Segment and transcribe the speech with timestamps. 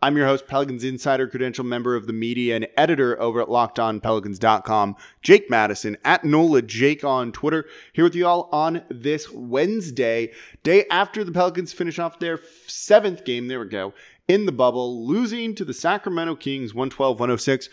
[0.00, 4.94] I'm your host, Pelicans Insider, credential member of the media and editor over at LockedOnPelicans.com,
[5.22, 10.30] Jake Madison at NOLA Jake on Twitter, here with you all on this Wednesday,
[10.62, 13.48] day after the Pelicans finish off their seventh game.
[13.48, 13.92] There we go
[14.28, 17.68] in the bubble, losing to the Sacramento Kings 112 106.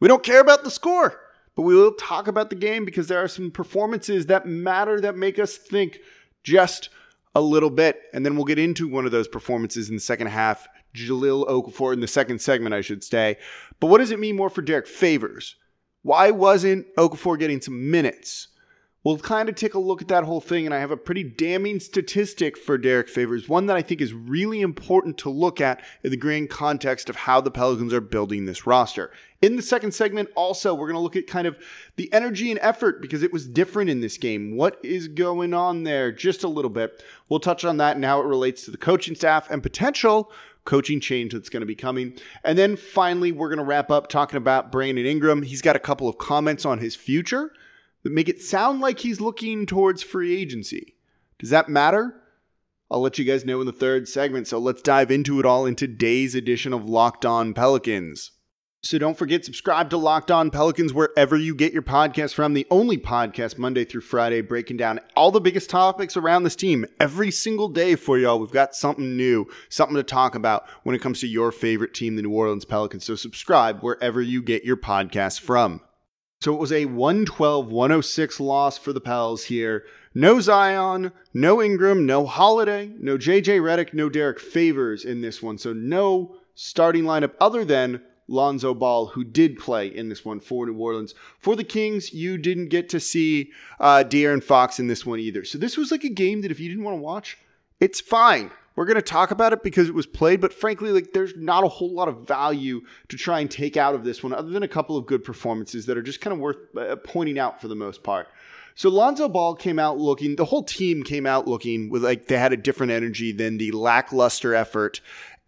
[0.00, 1.18] We don't care about the score,
[1.56, 5.16] but we will talk about the game because there are some performances that matter that
[5.16, 6.00] make us think
[6.42, 6.90] just
[7.34, 8.02] a little bit.
[8.12, 11.92] And then we'll get into one of those performances in the second half Jahlil Okafor
[11.92, 13.36] in the second segment, I should say.
[13.78, 15.56] But what does it mean more for Derrick Favors?
[16.02, 18.48] Why wasn't Okafor getting some minutes?
[19.02, 21.24] We'll kind of take a look at that whole thing, and I have a pretty
[21.24, 25.82] damning statistic for Derrick Favors, one that I think is really important to look at
[26.04, 29.10] in the grand context of how the Pelicans are building this roster.
[29.40, 31.56] In the second segment, also, we're going to look at kind of
[31.96, 34.54] the energy and effort because it was different in this game.
[34.54, 36.12] What is going on there?
[36.12, 37.02] Just a little bit.
[37.30, 40.30] We'll touch on that and how it relates to the coaching staff and potential
[40.70, 42.16] coaching change that's going to be coming.
[42.44, 45.42] And then finally, we're going to wrap up talking about Brandon Ingram.
[45.42, 47.50] He's got a couple of comments on his future
[48.04, 50.94] that make it sound like he's looking towards free agency.
[51.40, 52.22] Does that matter?
[52.88, 54.46] I'll let you guys know in the third segment.
[54.46, 58.30] So let's dive into it all in today's edition of Locked On Pelicans.
[58.82, 62.54] So don't forget, subscribe to Locked On Pelicans wherever you get your podcast from.
[62.54, 66.86] The only podcast Monday through Friday breaking down all the biggest topics around this team
[66.98, 68.38] every single day for y'all.
[68.38, 72.16] We've got something new, something to talk about when it comes to your favorite team,
[72.16, 73.04] the New Orleans Pelicans.
[73.04, 75.82] So subscribe wherever you get your podcast from.
[76.40, 79.84] So it was a 112 106 loss for the Pels here.
[80.14, 85.58] No Zion, no Ingram, no Holiday, no JJ Redick, no Derrick Favors in this one.
[85.58, 90.64] So no starting lineup other than Lonzo Ball, who did play in this one for
[90.64, 91.14] New Orleans.
[91.38, 95.44] For the Kings, you didn't get to see uh, De'Aaron Fox in this one either.
[95.44, 97.36] So this was like a game that if you didn't want to watch,
[97.80, 98.50] it's fine.
[98.76, 101.64] We're going to talk about it because it was played, but frankly, like there's not
[101.64, 104.62] a whole lot of value to try and take out of this one, other than
[104.62, 107.68] a couple of good performances that are just kind of worth uh, pointing out for
[107.68, 108.28] the most part.
[108.76, 112.38] So Lonzo Ball came out looking, the whole team came out looking with like they
[112.38, 115.00] had a different energy than the lackluster effort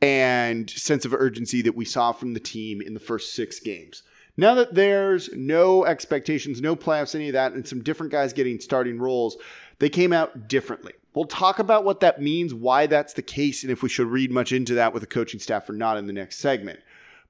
[0.03, 4.03] and sense of urgency that we saw from the team in the first six games.
[4.37, 8.59] Now that there's no expectations, no playoffs, any of that, and some different guys getting
[8.59, 9.37] starting roles,
[9.79, 10.93] they came out differently.
[11.15, 14.33] We'll talk about what that means, why that's the case, and if we should read
[14.33, 16.81] much into that with the coaching staff or not in the next segment.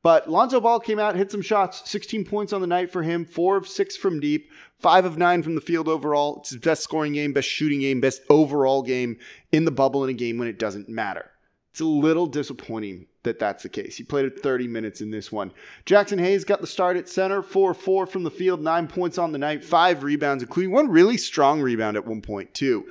[0.03, 3.25] But Lonzo Ball came out, hit some shots, 16 points on the night for him,
[3.25, 6.39] four of six from deep, five of nine from the field overall.
[6.39, 9.19] It's his best scoring game, best shooting game, best overall game
[9.51, 11.32] in the bubble in a game when it doesn't matter.
[11.73, 13.97] It's a little disappointing that that's the case.
[13.97, 15.53] He played 30 minutes in this one.
[15.87, 19.33] Jaxson Hayes got the start at center, 4 4 from the field, nine points on
[19.33, 22.87] the night, five rebounds, including one really strong rebound at one point, too.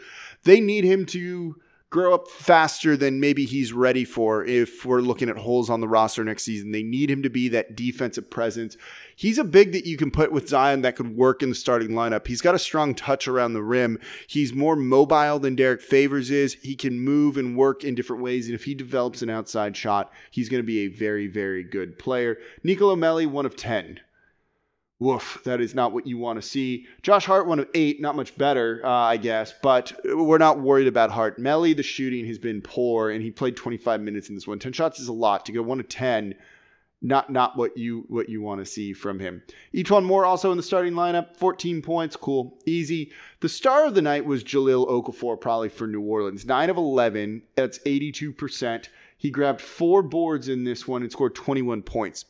[0.45, 5.27] They need him to grow up faster than maybe he's ready for if we're looking
[5.27, 6.71] at holes on the roster next season.
[6.71, 8.77] They need him to be that defensive presence.
[9.17, 11.89] He's a big that you can put with Zion that could work in the starting
[11.89, 12.27] lineup.
[12.27, 13.99] He's got a strong touch around the rim.
[14.25, 16.53] He's more mobile than Derrick Favors is.
[16.53, 18.45] He can move and work in different ways.
[18.45, 21.99] And if he develops an outside shot, he's going to be a very, very good
[21.99, 22.37] player.
[22.63, 23.99] Nicolo Melli, one of 10
[25.01, 26.85] woof, that is not what you want to see.
[27.01, 30.87] Josh Hart, one of eight, not much better, uh, I guess, but we're not worried
[30.87, 31.39] about Hart.
[31.39, 34.59] Melli, the shooting has been poor, and he played 25 minutes in this one.
[34.59, 35.45] 10 shots is a lot.
[35.47, 36.35] To go one to 10,
[37.01, 39.41] not not what you what you want to see from him.
[39.73, 43.11] E'Twaun Moore also in the starting lineup, 14 points, cool, easy.
[43.39, 46.45] The star of the night was Jahlil Okafor, probably for New Orleans.
[46.45, 48.87] 9 of 11, that's 82%.
[49.17, 52.25] He grabbed four boards in this one and scored 21 points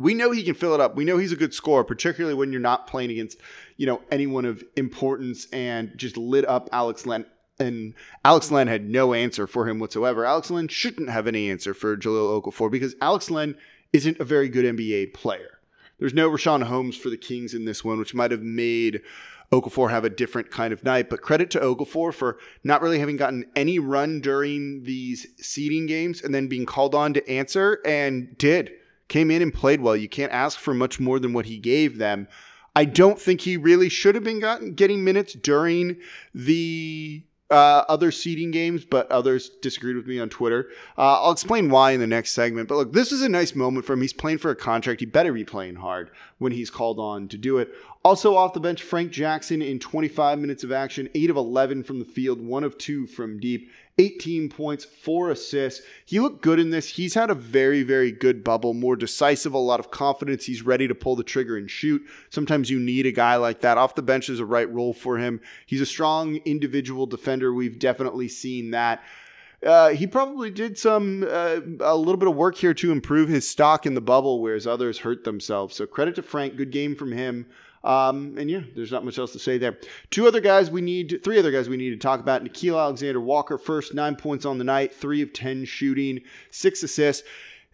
[0.00, 0.96] we know he can fill it up.
[0.96, 3.38] We know he's a good scorer, particularly when you're not playing against,
[3.76, 7.26] you know, anyone of importance and just lit up Alex Len.
[7.58, 7.92] And
[8.24, 10.24] Alex Len had no answer for him whatsoever.
[10.24, 13.54] Alex Len shouldn't have any answer for Jahlil Okafor because Alex Len
[13.92, 15.58] isn't a very good NBA player.
[15.98, 19.02] There's no Richaun Holmes for the Kings in this one, which might have made
[19.52, 21.10] Okafor have a different kind of night.
[21.10, 26.22] But credit to Okafor for not really having gotten any run during these seeding games
[26.22, 28.70] and then being called on to answer and did
[29.10, 29.94] came in and played well.
[29.94, 32.26] You can't ask for much more than what he gave them.
[32.74, 35.96] I don't think he really should have been gotten, getting minutes during
[36.34, 40.68] the uh, other seeding games, but others disagreed with me on Twitter.
[40.96, 42.68] Uh, I'll explain why in the next segment.
[42.68, 44.02] But look, this is a nice moment for him.
[44.02, 45.00] He's playing for a contract.
[45.00, 47.74] He better be playing hard when he's called on to do it.
[48.04, 51.98] Also off the bench, Frank Jackson in 25 minutes of action, 8 of 11 from
[51.98, 53.68] the field, 1 of 2 from deep.
[54.00, 55.84] 18 points, four assists.
[56.06, 56.88] He looked good in this.
[56.88, 60.46] He's had a very, very good bubble, more decisive, a lot of confidence.
[60.46, 62.02] He's ready to pull the trigger and shoot.
[62.30, 63.76] Sometimes you need a guy like that.
[63.76, 65.38] Off the bench is a right role for him.
[65.66, 67.52] He's a strong individual defender.
[67.52, 69.02] We've definitely seen that.
[69.64, 73.46] Uh, he probably did some uh, a little bit of work here to improve his
[73.46, 75.76] stock in the bubble, whereas others hurt themselves.
[75.76, 77.44] So credit to Frank, good game from him.
[77.82, 79.78] Um, and yeah, there's not much else to say there.
[80.10, 82.44] Two other guys we need, three other guys we need to talk about.
[82.44, 87.26] Nickeil Alexander Walker, first nine points on the night, three of 10 shooting, six assists.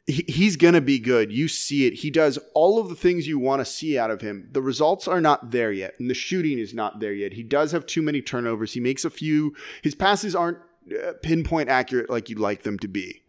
[0.06, 1.32] He, he's going to be good.
[1.32, 1.94] You see it.
[1.94, 4.49] He does all of the things you want to see out of him.
[4.53, 7.32] The results are not there yet, and the shooting is not there yet.
[7.32, 8.73] He does have too many turnovers.
[8.73, 10.59] He makes a few, his passes aren't
[10.93, 13.23] uh, pinpoint accurate like you'd like them to be.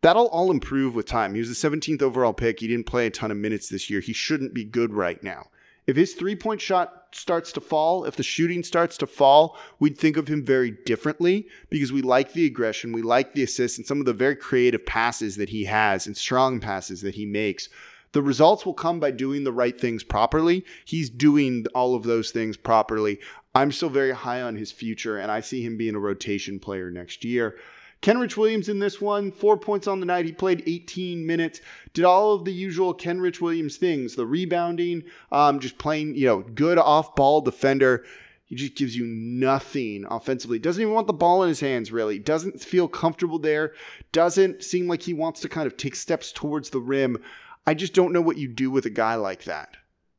[0.00, 1.32] That'll all improve with time.
[1.34, 2.58] He was the 17th overall pick.
[2.58, 4.00] He didn't play a ton of minutes this year.
[4.00, 5.46] He shouldn't be good right now.
[5.86, 9.98] If his three point shot starts to fall, if the shooting starts to fall, we'd
[9.98, 13.86] think of him very differently because we like the aggression, we like the assists, and
[13.86, 17.68] some of the very creative passes that he has and strong passes that he makes.
[18.12, 20.64] The results will come by doing the right things properly.
[20.84, 23.18] He's doing all of those things properly.
[23.56, 26.90] I'm still very high on his future, and I see him being a rotation player
[26.90, 27.56] next year.
[28.04, 30.26] Kenrich Williams in this one, four points on the night.
[30.26, 31.62] He played 18 minutes,
[31.94, 36.42] did all of the usual Kenrich Williams things the rebounding, um, just playing, you know,
[36.42, 38.04] good off ball defender.
[38.44, 40.58] He just gives you nothing offensively.
[40.58, 42.18] Doesn't even want the ball in his hands, really.
[42.18, 43.72] Doesn't feel comfortable there.
[44.12, 47.16] Doesn't seem like he wants to kind of take steps towards the rim.
[47.66, 49.78] I just don't know what you do with a guy like that.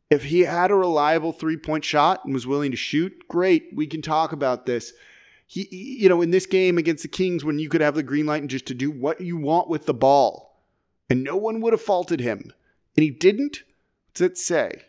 [0.10, 3.70] If he had a reliable three point shot and was willing to shoot, great.
[3.76, 4.92] We can talk about this
[5.46, 8.26] he, you know, in this game against the Kings, when you could have the green
[8.26, 10.64] light and just to do what you want with the ball,
[11.10, 12.52] and no one would have faulted him,
[12.96, 13.64] and he didn't.
[14.08, 14.82] What's that say?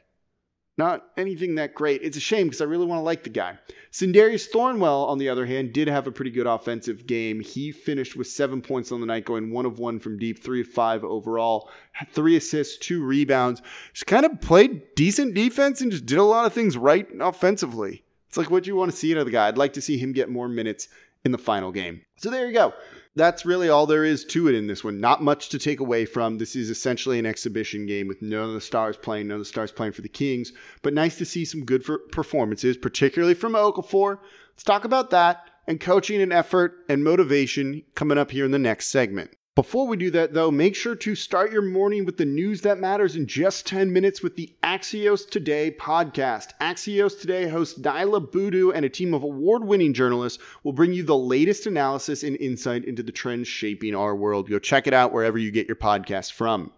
[0.78, 2.02] Not anything that great.
[2.02, 3.58] It's a shame because I really want to like the guy.
[3.92, 7.40] Sindarius Thornwell, on the other hand, did have a pretty good offensive game.
[7.40, 10.60] He finished with seven points on the night, going one of one from deep, three
[10.60, 13.62] of five overall, had three assists, two rebounds.
[13.94, 18.04] Just kind of played decent defense and just did a lot of things right offensively.
[18.36, 19.48] It's like what you want to see out of the guy.
[19.48, 20.88] I'd like to see him get more minutes
[21.24, 22.02] in the final game.
[22.18, 22.74] So there you go.
[23.14, 25.00] That's really all there is to it in this one.
[25.00, 26.36] Not much to take away from.
[26.36, 29.46] This is essentially an exhibition game with none of the stars playing, none of the
[29.46, 30.52] stars playing for the Kings.
[30.82, 34.18] But nice to see some good performances, particularly from Okafor.
[34.50, 38.58] Let's talk about that and coaching and effort and motivation coming up here in the
[38.58, 39.30] next segment.
[39.56, 42.78] Before we do that, though, make sure to start your morning with the news that
[42.78, 46.48] matters in just 10 minutes with the Axios Today podcast.
[46.60, 51.02] Axios Today host Niala Boodhoo and a team of award winning journalists will bring you
[51.02, 54.50] the latest analysis and insight into the trends shaping our world.
[54.50, 56.70] Go check it out wherever you get your podcast from.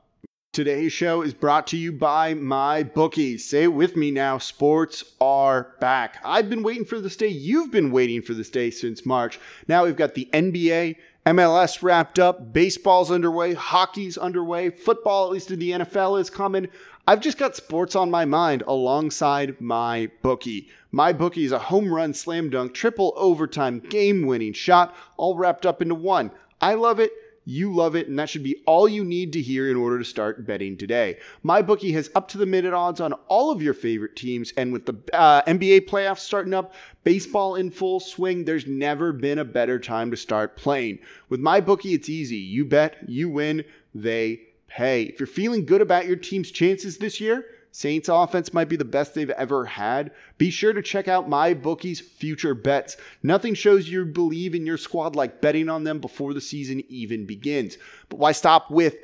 [0.53, 3.45] Today's show is brought to you by my bookies.
[3.45, 4.39] Say it with me now.
[4.39, 6.17] Sports are back.
[6.25, 7.29] I've been waiting for this day.
[7.29, 9.39] You've been waiting for this day since March.
[9.69, 15.51] Now we've got the NBA, MLS wrapped up, baseball's underway, hockey's underway, football, at least
[15.51, 16.69] in the NFL, is coming.
[17.07, 20.69] I've just got sports on my mind alongside my bookie.
[20.93, 25.67] My bookie is a home run, slam dunk, triple overtime, game winning shot, all wrapped
[25.67, 26.31] up into one.
[26.61, 27.13] I love it.
[27.51, 30.05] You love it, and that should be all you need to hear in order to
[30.05, 31.19] start betting today.
[31.43, 34.85] MyBookie has up to the minute odds on all of your favorite teams, and with
[34.85, 36.75] the uh, NBA playoffs starting up,
[37.05, 40.99] baseball in full swing, there's never been a better time to start playing.
[41.31, 42.37] With MyBookie, it's easy.
[42.37, 43.65] You bet, you win,
[43.95, 45.05] they pay.
[45.05, 47.47] If you're feeling good about your team's chances this year,
[47.79, 50.11] Saints offense might be the best they've ever had.
[50.37, 52.97] Be sure to check out MyBookie's future bets.
[53.23, 57.25] Nothing shows you believe in your squad like betting on them before the season even
[57.25, 57.79] begins.
[58.09, 58.97] But why stop with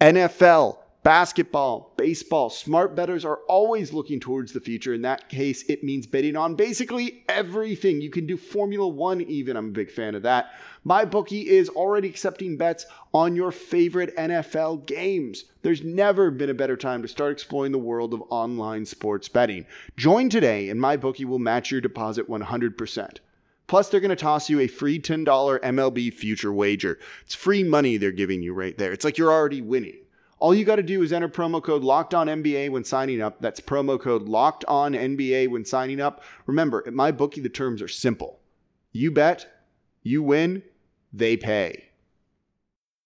[0.00, 0.78] NFL?
[1.04, 4.94] Basketball, baseball, smart bettors are always looking towards the future.
[4.94, 8.00] In that case, it means betting on basically everything.
[8.00, 9.56] You can do Formula One, even.
[9.56, 10.52] I'm a big fan of that.
[10.86, 15.46] MyBookie is already accepting bets on your favorite NFL games.
[15.62, 19.66] There's never been a better time to start exploring the world of online sports betting.
[19.96, 23.16] Join today, and MyBookie will match your deposit 100%.
[23.66, 27.00] Plus, they're going to toss you a free $10 MLB future wager.
[27.22, 28.92] It's free money they're giving you right there.
[28.92, 30.01] It's like you're already winning.
[30.42, 33.40] All you got to do is enter promo code Locked On NBA when signing up.
[33.40, 36.24] That's promo code Locked On NBA when signing up.
[36.46, 38.40] Remember, at MyBookie, the terms are simple.
[38.90, 39.46] You bet,
[40.02, 40.64] you win,
[41.12, 41.84] they pay.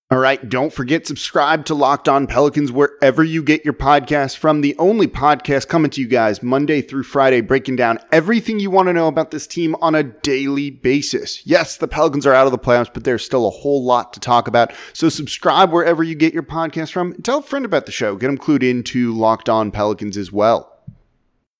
[0.09, 4.61] All right, don't forget subscribe to Locked On Pelicans wherever you get your podcast from.
[4.61, 8.87] The only podcast coming to you guys Monday through Friday, breaking down everything you want
[8.87, 11.45] to know about this team on a daily basis.
[11.45, 14.21] Yes, the Pelicans are out of the playoffs, but there's still a whole lot to
[14.21, 14.73] talk about.
[14.93, 17.21] So subscribe wherever you get your podcast from.
[17.23, 18.15] Tell a friend about the show.
[18.15, 20.76] Get them clued into Locked On Pelicans as well.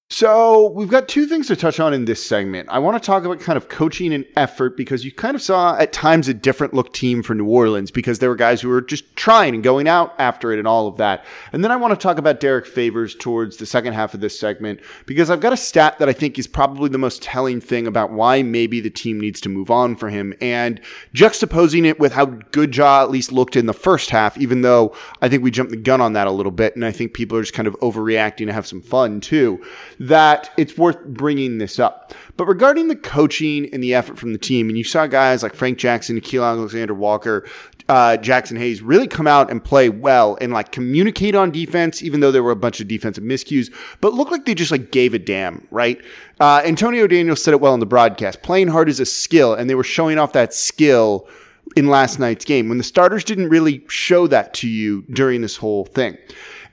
[0.09, 2.69] So, we've got two things to touch on in this segment.
[2.71, 5.77] I want to talk about kind of coaching and effort because you kind of saw
[5.77, 8.81] at times a different look team for New Orleans because there were guys who were
[8.81, 11.25] just trying and going out after it and all of that.
[11.53, 14.39] And then I want to talk about Derrick Favors towards the second half of this
[14.39, 17.89] segment because I've got a stat that I think is probably the most telling thing
[17.89, 20.81] about why maybe the team needs to move on for him and
[21.15, 24.95] juxtaposing it with how good Ja at least looked in the first half, even though
[25.21, 26.77] I think we jumped the gun on that a little bit.
[26.77, 29.61] And I think people are just kind of overreacting to have some fun too
[29.99, 32.15] that it's worth bringing this up.
[32.37, 35.55] But regarding the coaching and the effort from the team, and you saw guys like
[35.55, 37.47] Frank Jackson, Nickeil Alexander Walker,
[37.89, 42.21] uh, Jaxson Hayes really come out and play well and like communicate on defense, even
[42.21, 45.15] though there were a bunch of defensive miscues, but look like they just like gave
[45.15, 46.01] a damn, right?
[46.41, 48.43] Uh, Antonio Daniels said it well in the broadcast.
[48.43, 51.29] Playing hard is a skill, and they were showing off that skill
[51.77, 55.57] in last night's game when the starters didn't really show that to you during this
[55.57, 56.17] whole thing.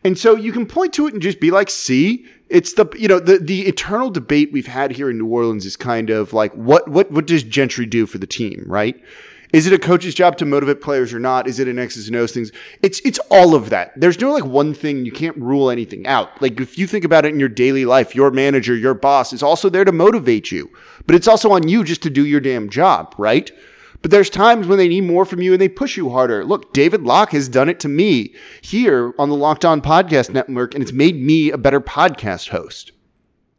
[0.03, 3.07] And so you can point to it and just be like, see, it's the you
[3.07, 6.53] know the the eternal debate we've had here in New Orleans is kind of like
[6.53, 8.95] what what what does Gentry do for the team, right?
[9.53, 11.48] Is it a coach's job to motivate players or not?
[11.48, 12.51] Is it an X's and O's things?
[12.83, 13.91] It's it's all of that.
[14.00, 16.39] There's no like one thing you can't rule anything out.
[16.41, 19.41] Like if you think about it in your daily life, your manager, your boss is
[19.41, 20.72] also there to motivate you,
[21.07, 23.51] but it's also on you just to do your damn job, right?
[24.03, 26.43] But there's times when they need more from you and they push you harder.
[26.43, 30.74] Look, David Locke has done it to me here on the Locked On Podcast Network,
[30.74, 32.91] and it's made me a better podcast host.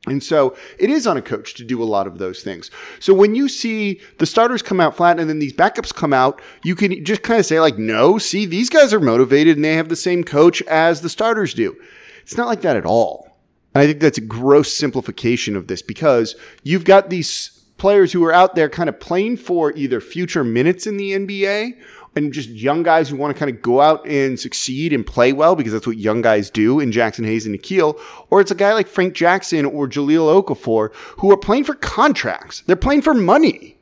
[0.07, 2.71] And so it is on a coach to do a lot of those things.
[3.01, 6.43] So when you see the starters come out flat and then these backups come out,
[6.63, 9.77] you can just kind of say, like, no, see, these guys are motivated and they
[9.77, 11.75] have the same coach as the starters do.
[12.21, 13.41] It's not like that at all.
[13.75, 18.25] And I think that's a gross simplification of this because you've got these players who
[18.25, 21.77] are out there kind of playing for either future minutes in the NBA
[22.17, 25.33] and just young guys who want to kind of go out and succeed and play
[25.33, 27.99] well because that's what young guys do in Jaxson Hayes and Nickeil,
[28.31, 32.63] or it's a guy like Frank Jackson or Jahlil Okafor who are playing for contracts.
[32.67, 33.77] They're playing for money.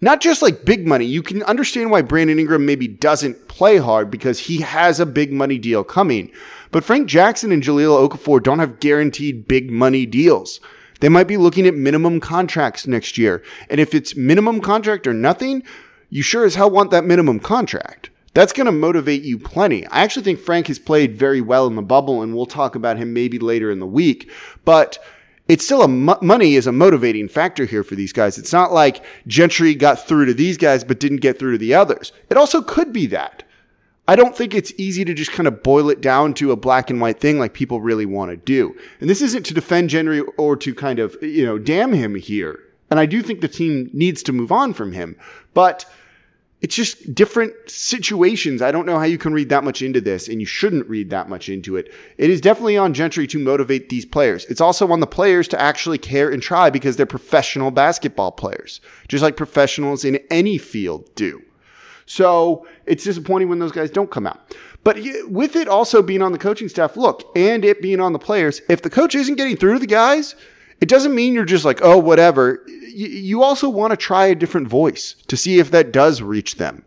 [0.00, 1.04] Not just like big money.
[1.04, 5.32] You can understand why Brandon Ingram maybe doesn't play hard because he has a big
[5.32, 6.30] money deal coming.
[6.72, 10.58] But Frank Jackson and Jahlil Okafor don't have guaranteed big money deals.
[11.02, 13.42] They might be looking at minimum contracts next year.
[13.68, 15.64] And if it's minimum contract or nothing,
[16.10, 18.10] you sure as hell want that minimum contract.
[18.34, 19.84] That's going to motivate you plenty.
[19.88, 22.98] I actually think Frank has played very well in the bubble, and we'll talk about
[22.98, 24.30] him maybe later in the week.
[24.64, 24.96] But
[25.48, 28.38] it's still a money is a motivating factor here for these guys.
[28.38, 31.74] It's not like Gentry got through to these guys but didn't get through to the
[31.74, 32.12] others.
[32.30, 33.42] It also could be that.
[34.12, 36.90] I don't think it's easy to just kind of boil it down to a black
[36.90, 38.76] and white thing like people really want to do.
[39.00, 42.60] And this isn't to defend Gentry or to kind of, you know, damn him here.
[42.90, 45.16] And I do think the team needs to move on from him.
[45.54, 45.86] But
[46.60, 48.60] it's just different situations.
[48.60, 51.08] I don't know how you can read that much into this, and you shouldn't read
[51.08, 51.90] that much into it.
[52.18, 54.44] It is definitely on Gentry to motivate these players.
[54.44, 58.82] It's also on the players to actually care and try because they're professional basketball players,
[59.08, 61.42] just like professionals in any field do.
[62.12, 64.54] So it's disappointing when those guys don't come out.
[64.84, 68.18] But with it also being on the coaching staff, look, and it being on the
[68.18, 70.34] players, if the coach isn't getting through to the guys,
[70.82, 72.66] it doesn't mean you're just like, oh, whatever.
[72.94, 76.84] You also want to try a different voice to see if that does reach them.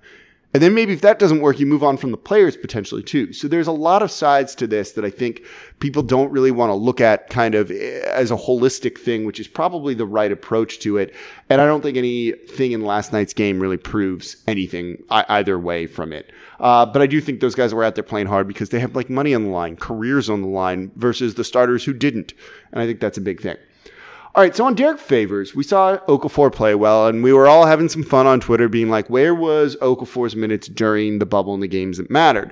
[0.55, 3.33] And then maybe if that doesn't work, you move on from the players potentially too.
[3.33, 5.43] So there's a lot of sides to this that I think
[5.81, 9.37] people don't really want to look at kind of eh, as a holistic thing, which
[9.37, 11.13] is probably the right approach to it.
[11.49, 16.13] And I don't think anything in last night's game really proves anything either way from
[16.13, 16.31] it.
[16.61, 18.95] Uh, but I do think those guys were out there playing hard because they have
[18.95, 22.33] like money on the line, careers on the line versus the starters who didn't.
[22.71, 23.57] And I think that's a big thing.
[24.35, 27.65] All right, so on Derrick Favors, we saw Okafor play well, and we were all
[27.65, 31.61] having some fun on Twitter, being like, "Where was Okafor's minutes during the bubble in
[31.61, 32.51] the games that mattered?"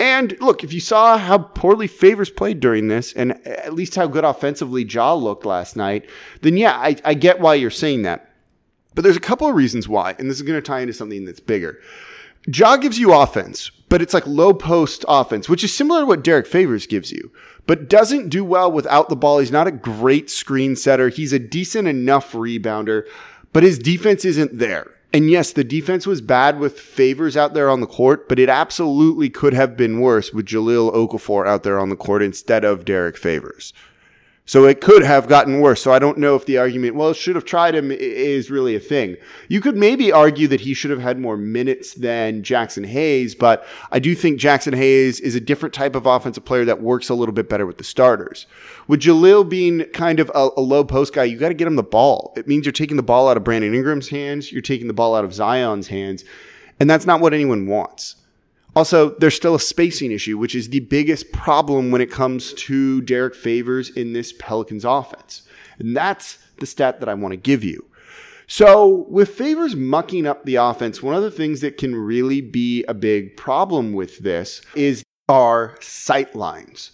[0.00, 4.06] And look, if you saw how poorly Favors played during this, and at least how
[4.06, 6.08] good offensively Ja looked last night,
[6.40, 8.30] then yeah, I, I get why you're saying that.
[8.94, 11.26] But there's a couple of reasons why, and this is going to tie into something
[11.26, 11.78] that's bigger.
[12.50, 16.24] Ja gives you offense, but it's like low post offense, which is similar to what
[16.24, 17.30] Derrick Favors gives you,
[17.66, 19.38] but doesn't do well without the ball.
[19.38, 21.10] He's not a great screen setter.
[21.10, 23.06] He's a decent enough rebounder,
[23.52, 24.86] but his defense isn't there.
[25.12, 28.48] And yes, the defense was bad with favors out there on the court, but it
[28.48, 32.84] absolutely could have been worse with Jahlil Okafor out there on the court instead of
[32.84, 33.72] Derrick Favors.
[34.48, 35.82] So it could have gotten worse.
[35.82, 38.80] So I don't know if the argument, well, should have tried him is really a
[38.80, 39.18] thing.
[39.48, 43.66] You could maybe argue that he should have had more minutes than Jaxson Hayes, but
[43.92, 47.14] I do think Jaxson Hayes is a different type of offensive player that works a
[47.14, 48.46] little bit better with the starters.
[48.86, 51.76] With Jahlil being kind of a, a low post guy, you got to get him
[51.76, 52.32] the ball.
[52.34, 55.14] It means you're taking the ball out of Brandon Ingram's hands, you're taking the ball
[55.14, 56.24] out of Zion's hands,
[56.80, 58.16] and that's not what anyone wants.
[58.78, 63.00] Also, there's still a spacing issue, which is the biggest problem when it comes to
[63.00, 65.42] Derrick Favors in this Pelicans offense.
[65.80, 67.84] And that's the stat that I want to give you.
[68.46, 72.84] So, with Favors mucking up the offense, one of the things that can really be
[72.84, 76.92] a big problem with this is our sight lines.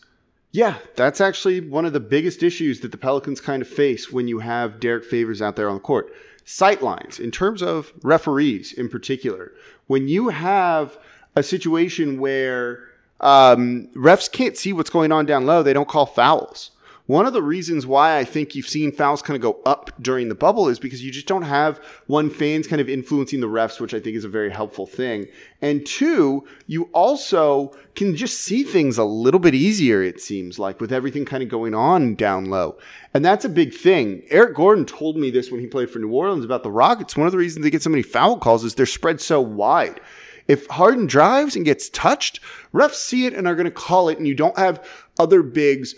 [0.52, 4.26] Yeah, that's actually one of the biggest issues that the Pelicans kind of face when
[4.26, 6.10] you have Derrick Favors out there on the court.
[6.46, 9.52] Sight lines, in terms of referees in particular.
[9.86, 10.96] When you have
[11.36, 12.88] a situation where
[13.20, 16.70] um, refs can't see what's going on down low, they don't call fouls.
[17.06, 20.30] One of the reasons why I think you've seen fouls kind of go up during
[20.30, 21.76] the bubble is because you just don't have
[22.06, 25.26] one fans kind of influencing the refs, which I think is a very helpful thing.
[25.60, 30.80] And two, you also can just see things a little bit easier, it seems like,
[30.80, 32.78] with everything kind of going on down low.
[33.12, 34.22] And that's a big thing.
[34.30, 37.18] Eric Gordon told me this when he played for New Orleans about the Rockets.
[37.18, 40.00] One of the reasons they get so many foul calls is they're spread so wide.
[40.46, 42.40] If Harden drives and gets touched,
[42.72, 44.86] refs see it and are going to call it, and you don't have
[45.18, 45.94] other bigs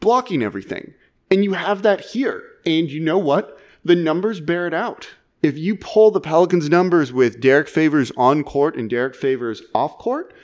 [0.00, 0.94] blocking everything.
[1.30, 2.42] And you have that here.
[2.64, 3.58] And you know what?
[3.84, 5.08] The numbers bear it out.
[5.42, 9.98] If you pull the Pelicans' numbers with Derrick Favors on court and Derrick Favors off
[9.98, 10.34] court,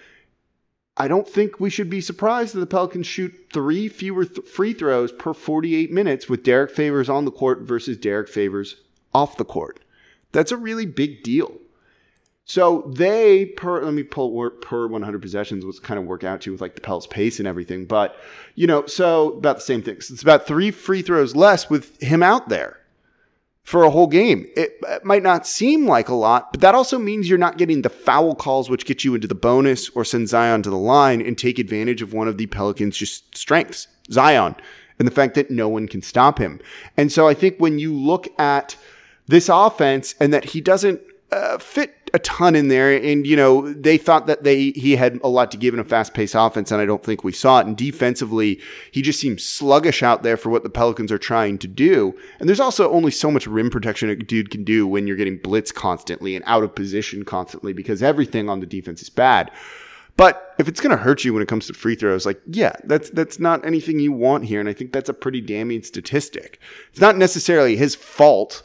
[0.97, 4.75] I don't think we should be surprised that the Pelicans shoot three fewer th- free
[4.75, 8.77] throws per 48 minutes with Derrick Favors on the court versus Derrick Favors
[9.15, 9.81] off the court.
[10.33, 11.59] That's a really big deal.
[12.45, 16.53] So they per let me pull per 100 possessions was kind of work out to
[16.53, 18.17] with like the Pels pace and everything, but
[18.57, 20.11] you know, so about the same things.
[20.11, 22.79] It's about three free throws less with him out there
[23.63, 24.47] for a whole game.
[24.57, 27.83] It, it, might not seem like a lot, but that also means you're not getting
[27.83, 31.23] the foul calls which get you into the bonus or send Zion to the line
[31.23, 34.57] and take advantage of one of the Pelicans' just strengths, Zion,
[34.99, 36.61] and the fact that no one can stop him.
[36.97, 38.77] And so I think when you look at
[39.29, 41.01] this offense and that he doesn't
[41.31, 45.19] uh, fit a ton in there, and you know they thought that they he had
[45.25, 47.61] a lot to give in a fast paced offense, and I don't think we saw
[47.61, 47.67] it.
[47.67, 51.69] And defensively, he just seems sluggish out there for what the Pelicans are trying to
[51.69, 52.15] do.
[52.39, 55.39] And there's also only so much rim protection a dude can do when you're getting
[55.39, 59.51] blitz constantly and out of position constantly because everything on the defense is bad.
[60.17, 62.73] But if it's going to hurt you when it comes to free throws, like yeah,
[62.85, 66.61] that's that's not anything you want here, and I think that's a pretty damning statistic.
[66.91, 68.63] It's not necessarily his fault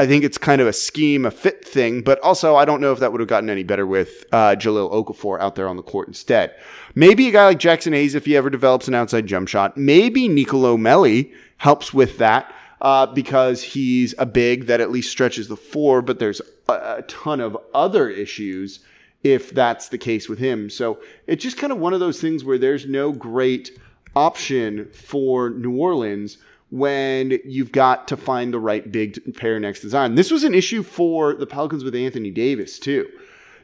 [0.00, 2.90] I think it's kind of a scheme, a fit thing, but also I don't know
[2.90, 5.82] if that would have gotten any better with uh, Jahlil Okafor out there on the
[5.82, 6.54] court instead.
[6.94, 10.26] Maybe a guy like Jaxson Hayes, if he ever develops an outside jump shot, maybe
[10.26, 15.56] Nicolo Melli helps with that uh, because he's a big that at least stretches the
[15.56, 18.80] four, but there's a, a ton of other issues
[19.22, 20.70] if that's the case with him.
[20.70, 23.78] So it's just kind of one of those things where there's no great
[24.16, 26.38] option for New Orleans
[26.70, 30.14] when you've got to find the right big pair next to Zion.
[30.14, 33.08] This was an issue for the Pelicans with Anthony Davis, too.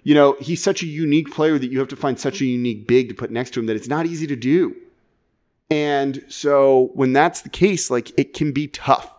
[0.03, 2.87] You know, he's such a unique player that you have to find such a unique
[2.87, 4.77] big to put next to him that it's not easy to do.
[5.71, 9.13] And so when that's the case, like it can be tough.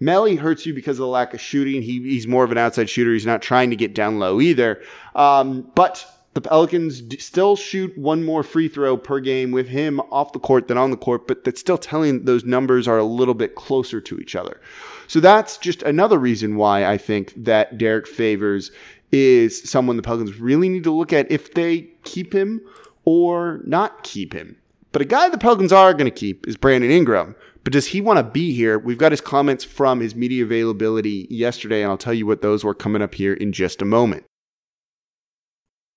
[0.00, 1.80] Melli hurts you because of the lack of shooting.
[1.80, 3.12] He, he's more of an outside shooter.
[3.12, 4.82] He's not trying to get down low either.
[5.14, 10.32] Um, but the Pelicans still shoot one more free throw per game with him off
[10.32, 13.34] the court than on the court, but that's still telling those numbers are a little
[13.34, 14.60] bit closer to each other.
[15.08, 18.70] So that's just another reason why I think that Derrick Favors
[19.12, 22.62] is someone the Pelicans really need to look at if they keep him
[23.04, 24.56] or not keep him.
[24.92, 27.34] But a guy the Pelicans are going to keep is Brandon Ingram.
[27.64, 28.78] But does he want to be here?
[28.78, 32.64] We've got his comments from his media availability yesterday, and I'll tell you what those
[32.64, 34.24] were coming up here in just a moment.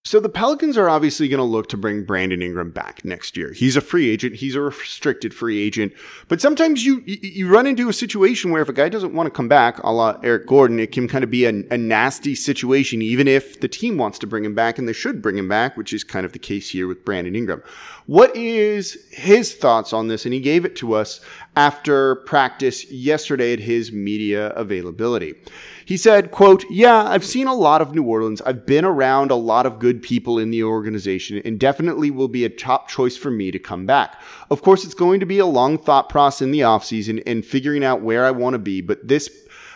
[0.06, 3.52] So the Pelicans are obviously going to look to bring Brandon Ingram back next year.
[3.54, 4.36] He's a free agent.
[4.36, 5.94] He's a restricted free agent.
[6.28, 9.32] But sometimes you you run into a situation where if a guy doesn't want to
[9.32, 13.02] come back, a la Eric Gordon, it can kind of be a, a nasty situation,
[13.02, 15.76] even if the team wants to bring him back and they should bring him back,
[15.76, 17.64] which is kind of the case here with Brandon Ingram.
[18.06, 20.26] What is his thoughts on this?
[20.26, 21.20] And he gave it to us
[21.56, 25.36] after practice yesterday at his media availability.
[25.86, 28.42] He said, quote, Yeah, I've seen a lot of New Orleans.
[28.42, 32.44] I've been around a lot of good people in the organization and definitely will be
[32.44, 34.20] a top choice for me to come back.
[34.50, 37.84] Of course, it's going to be a long thought process in the offseason and figuring
[37.84, 39.30] out where I want to be, but this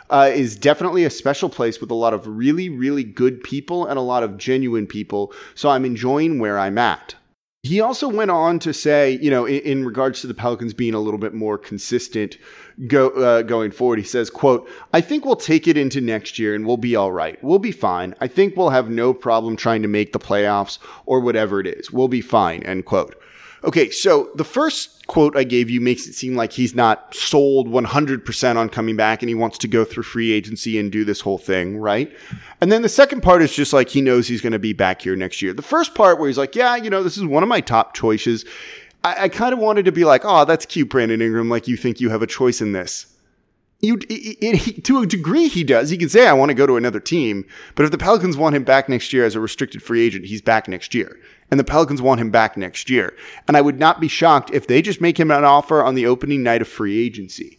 [0.10, 3.98] uh, is definitely a special place with a lot of really, really good people and
[3.98, 5.32] a lot of genuine people.
[5.56, 7.16] So I'm enjoying where I'm at.
[7.64, 10.94] He also went on to say, you know, in, in, regards to the Pelicans being
[10.94, 12.38] a little bit more consistent
[12.88, 16.56] go, uh, going forward, he says, "quote I think we'll take it into next year
[16.56, 17.38] and we'll be all right.
[17.44, 18.16] We'll be fine.
[18.22, 21.92] I think we'll have no problem trying to make the playoffs or whatever it is.
[21.92, 23.22] We'll be fine." End quote.
[23.64, 27.68] Okay, so the first quote I gave you makes it seem like he's not sold
[27.68, 31.20] 100% on coming back and he wants to go through free agency and do this
[31.20, 32.16] whole thing, right?
[32.62, 35.02] And then the second part is just like he knows he's going to be back
[35.02, 35.54] here next year.
[35.54, 37.94] The first part where he's like, yeah, you know, this is one of my top
[37.94, 38.46] choices.
[39.04, 41.50] I, I kind of wanted to be like, oh, that's cute, Brandon Ingram.
[41.50, 43.08] Like you think you have a choice in this.
[43.82, 45.90] You, it, it, to a degree, he does.
[45.90, 47.46] He can say, I want to go to another team.
[47.76, 50.42] But if the Pelicans want him back next year as a restricted free agent, he's
[50.42, 51.18] back next year
[51.52, 53.16] and the Pelicans want him back next year.
[53.48, 56.06] And I would not be shocked if they just make him an offer on the
[56.06, 57.59] opening night of free agency.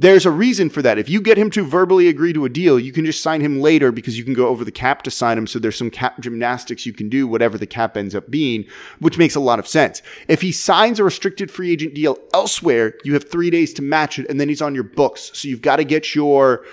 [0.00, 0.96] There's a reason for that.
[0.96, 3.60] If you get him to verbally agree to a deal, you can just sign him
[3.60, 5.48] later because you can go over the cap to sign him.
[5.48, 8.64] So there's some cap gymnastics you can do, whatever the cap ends up being,
[9.00, 10.00] which makes a lot of sense.
[10.28, 14.20] If he signs a restricted free agent deal elsewhere, you have three days to match
[14.20, 15.32] it and then he's on your books.
[15.34, 16.64] So you've got to get your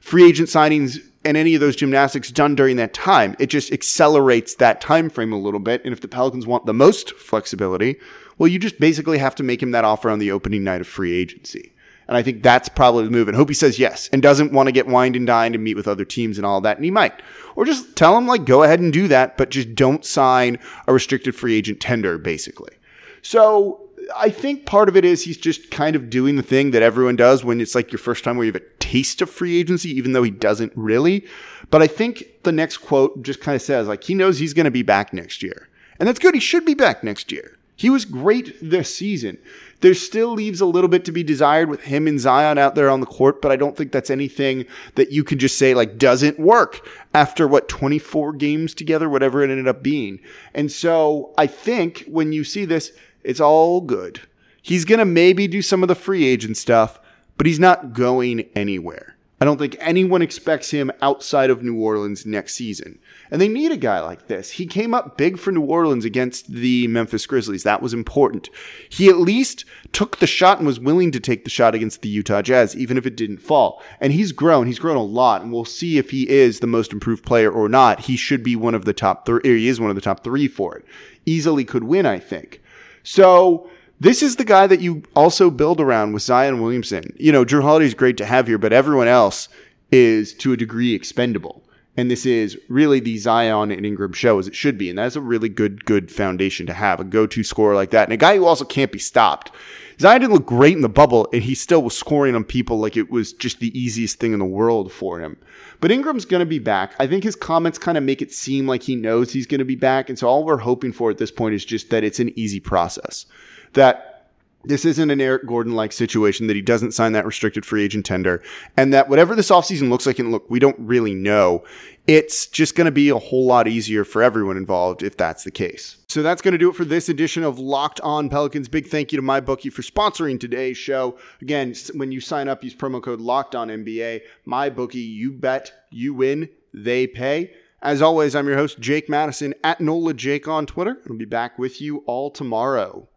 [0.00, 3.36] free agent signings and any of those gymnastics done during that time.
[3.38, 5.84] It just accelerates that time frame a little bit.
[5.84, 7.94] And if the Pelicans want the most flexibility,
[8.38, 10.88] well, you just basically have to make him that offer on the opening night of
[10.88, 11.71] free agency.
[12.12, 13.26] And I think that's probably the move.
[13.26, 15.76] And hope he says yes and doesn't want to get wined and dined and meet
[15.76, 16.76] with other teams and all that.
[16.76, 17.22] And he might.
[17.56, 20.92] Or just tell him, like, go ahead and do that, but just don't sign a
[20.92, 22.74] restricted free agent tender, basically.
[23.22, 26.82] So I think part of it is he's just kind of doing the thing that
[26.82, 29.58] everyone does when it's like your first time where you have a taste of free
[29.58, 31.26] agency, even though he doesn't really.
[31.70, 34.66] But I think the next quote just kind of says like he knows he's going
[34.66, 35.70] to be back next year.
[35.98, 36.34] And that's good.
[36.34, 37.56] He should be back next year.
[37.82, 39.38] He was great this season.
[39.80, 42.88] There still leaves a little bit to be desired with him and Zion out there
[42.88, 45.98] on the court, but I don't think that's anything that you can just say like
[45.98, 50.20] doesn't work after what 24 games together, whatever it ended up being.
[50.54, 52.92] And so I think when you see this,
[53.24, 54.20] it's all good.
[54.62, 57.00] He's going to maybe do some of the free agent stuff,
[57.36, 59.16] but he's not going anywhere.
[59.42, 63.00] I don't think anyone expects him outside of New Orleans next season.
[63.28, 64.52] And they need a guy like this.
[64.52, 67.64] He came up big for New Orleans against the Memphis Grizzlies.
[67.64, 68.50] That was important.
[68.88, 72.08] He at least took the shot and was willing to take the shot against the
[72.08, 73.82] Utah Jazz, even if it didn't fall.
[74.00, 74.68] And he's grown.
[74.68, 75.42] He's grown a lot.
[75.42, 77.98] And we'll see if he is the most improved player or not.
[77.98, 79.40] He should be one of the top three.
[79.42, 80.84] He is one of the top three for it.
[81.26, 82.62] Easily could win, I think.
[83.02, 83.68] So
[84.02, 87.04] this is the guy that you also build around with Zion Williamson.
[87.18, 89.48] You know, Jrue Holiday is great to have here, but everyone else
[89.92, 91.62] is to a degree expendable.
[91.96, 94.90] And this is really the Zion and Ingram show as it should be.
[94.90, 98.04] And that's a really good, good foundation to have a go to scorer like that.
[98.04, 99.52] And a guy who also can't be stopped.
[100.00, 102.96] Zion didn't look great in the bubble, and he still was scoring on people like
[102.96, 105.36] it was just the easiest thing in the world for him.
[105.80, 106.94] But Ingram's going to be back.
[106.98, 109.64] I think his comments kind of make it seem like he knows he's going to
[109.64, 110.08] be back.
[110.08, 112.58] And so all we're hoping for at this point is just that it's an easy
[112.58, 113.26] process.
[113.74, 114.30] That
[114.64, 118.06] this isn't an Eric Gordon like situation that he doesn't sign that restricted free agent
[118.06, 118.42] tender
[118.76, 121.64] and that whatever this offseason looks like and look we don't really know
[122.06, 125.50] it's just going to be a whole lot easier for everyone involved if that's the
[125.50, 125.98] case.
[126.08, 128.68] So that's going to do it for this edition of Locked On Pelicans.
[128.68, 131.16] Big thank you to MyBookie for sponsoring today's show.
[131.40, 134.22] Again, when you sign up, use promo code Locked On NBA.
[134.46, 137.52] MyBookie, you bet, you win, they pay.
[137.82, 140.98] As always, I'm your host Jake Madison at NOLA Jake on Twitter.
[141.08, 143.08] I'll be back with you all tomorrow.